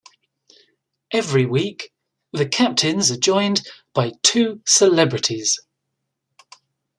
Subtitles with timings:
[1.11, 1.93] Every week,
[2.33, 3.61] the captains are joined
[3.93, 5.59] by two celebrities.